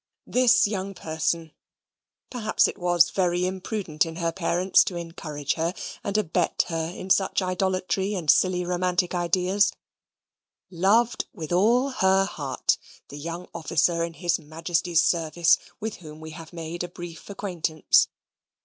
This 0.25 0.65
young 0.65 0.95
person 0.95 1.51
(perhaps 2.31 2.67
it 2.67 2.79
was 2.79 3.11
very 3.11 3.45
imprudent 3.45 4.03
in 4.03 4.15
her 4.15 4.31
parents 4.31 4.83
to 4.85 4.95
encourage 4.95 5.53
her, 5.53 5.75
and 6.03 6.17
abet 6.17 6.63
her 6.69 6.87
in 6.89 7.11
such 7.11 7.39
idolatry 7.43 8.15
and 8.15 8.27
silly 8.27 8.65
romantic 8.65 9.13
ideas) 9.13 9.71
loved, 10.71 11.25
with 11.35 11.51
all 11.51 11.89
her 11.89 12.25
heart, 12.25 12.79
the 13.09 13.19
young 13.19 13.47
officer 13.53 14.03
in 14.03 14.15
His 14.15 14.39
Majesty's 14.39 15.03
service 15.03 15.59
with 15.79 15.97
whom 15.97 16.19
we 16.19 16.31
have 16.31 16.51
made 16.51 16.83
a 16.83 16.87
brief 16.89 17.29
acquaintance. 17.29 18.07